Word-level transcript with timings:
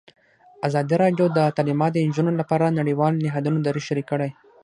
ازادي 0.67 0.95
راډیو 1.03 1.25
د 1.37 1.39
تعلیمات 1.57 1.91
د 1.93 1.97
نجونو 2.07 2.31
لپاره 2.41 2.65
د 2.67 2.77
نړیوالو 2.79 3.21
نهادونو 3.25 3.57
دریځ 3.61 3.83
شریک 3.89 4.05
کړی. 4.11 4.29